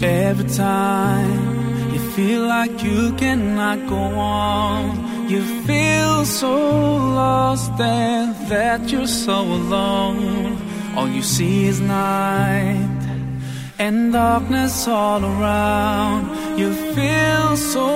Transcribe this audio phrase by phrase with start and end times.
[0.00, 8.90] Every time you feel like you cannot go on, you feel so lost and that
[8.90, 10.58] you're so alone.
[10.96, 12.88] All you see is night
[13.78, 16.58] and darkness all around.
[16.58, 17.86] You feel so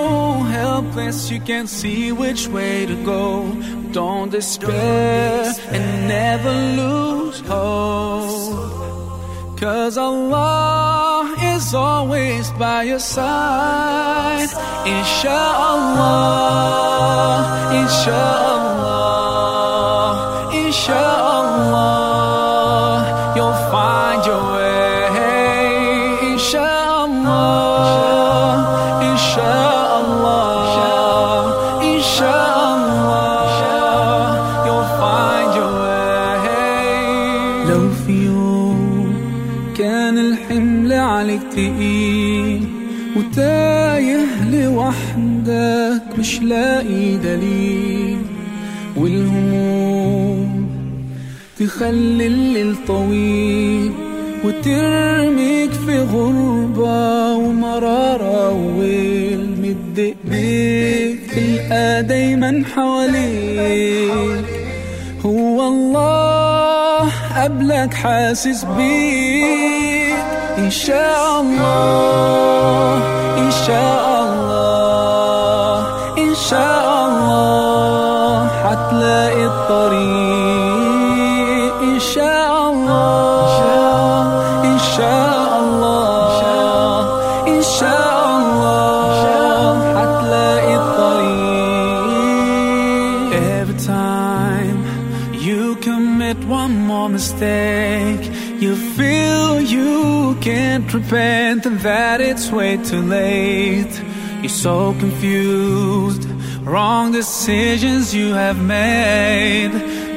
[0.55, 3.51] helpless, you can't see which way to go.
[3.91, 8.78] Don't despair and never lose hope.
[9.59, 14.47] Cause Allah is always by your side.
[14.87, 16.58] Insha'Allah,
[39.99, 42.63] كان الحمل عليك تقيل
[43.17, 48.17] وتايه لوحدك مش لاقي دليل
[48.97, 50.69] والهموم
[51.59, 53.91] تخلي الليل طويل
[54.43, 64.28] وترميك في غربة ومرارة والمد ايديك تلقى دايما حواليك.
[67.49, 70.15] قبلك حاسس بيك.
[70.57, 72.97] إن شاء الله
[73.37, 75.79] إن شاء الله
[76.17, 79.48] إن شاء الله حتلاقي
[100.49, 103.93] can't repent and that it's way too late.
[104.41, 106.23] You're so confused.
[106.73, 109.71] Wrong decisions you have made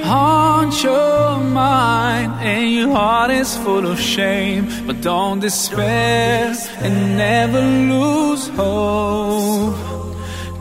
[0.04, 4.66] Haunt your mind and your heart is full of shame.
[4.86, 6.54] But don't despair
[6.84, 9.91] and never lose hope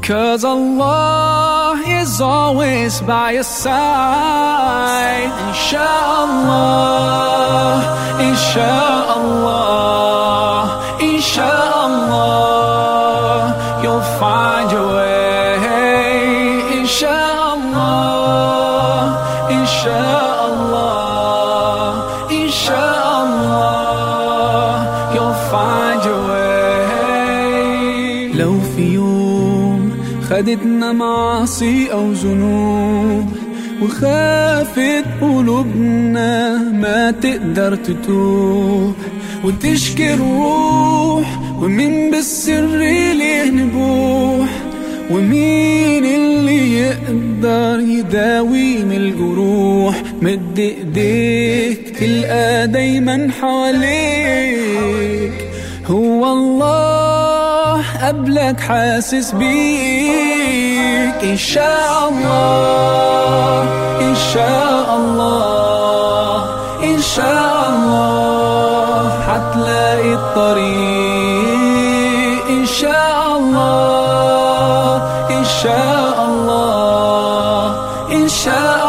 [0.03, 6.77] Cause Allah is always by your side Inshallah,
[8.29, 9.67] Inshallah,
[11.97, 12.57] Inshallah
[13.83, 15.59] You'll find your way
[16.79, 18.17] Inshallah,
[19.59, 20.87] Inshallah,
[23.57, 24.75] Inshallah
[25.15, 26.47] You'll find your way
[28.35, 29.70] لو في يوم
[30.32, 33.30] خدتنا معاصي أو ذنوب
[33.82, 38.96] وخافت قلوبنا ما تقدر تتوب.
[39.44, 44.50] وتشكي الروح ومين بالسر ليه نبوح؟
[45.12, 55.34] ومين اللي يقدر يداوي من الجروح؟ مد إيديك تلقى دايما حواليك.
[55.88, 57.11] هو الله.
[58.02, 61.16] قبلك حاسس بيك.
[61.24, 63.64] إن شاء الله
[64.02, 66.46] إن شاء الله
[66.84, 71.52] إن شاء الله حتلاقي الطريق.
[72.50, 77.66] إن شاء الله إن شاء الله
[78.12, 78.81] إن شاء الله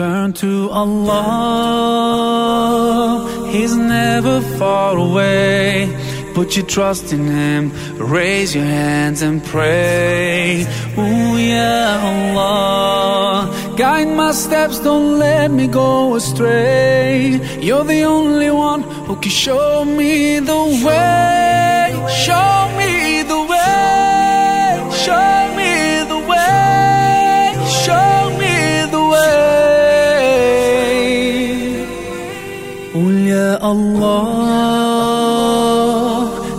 [0.00, 1.18] Turn to Allah,
[3.52, 5.94] He's never far away.
[6.32, 10.64] Put your trust in Him, raise your hands and pray.
[10.96, 13.52] Ooh, yeah, Allah.
[13.76, 17.38] Guide my steps, don't let me go astray.
[17.60, 21.92] You're the only one who can show me the way.
[22.24, 22.79] Show me
[33.72, 35.30] الله.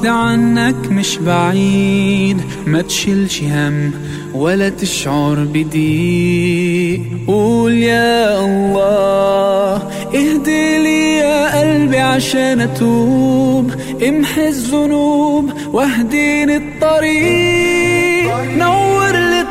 [0.04, 3.92] ده عنك مش بعيد ما تشيلش هم
[4.34, 9.76] ولا تشعر بضيق قول يا الله
[10.16, 13.72] اهدي لي يا قلبي عشان أتوب.
[14.08, 18.32] امحي الذنوب واهديني الطريق.
[18.58, 19.42] نور لي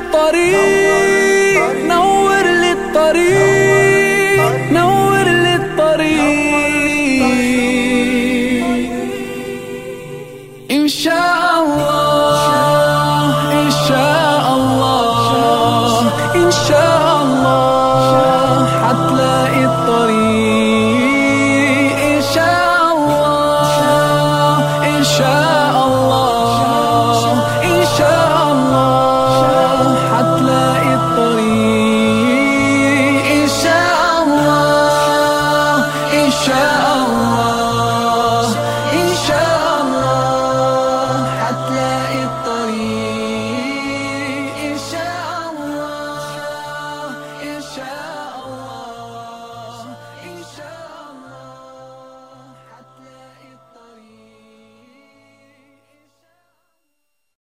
[10.90, 11.39] show.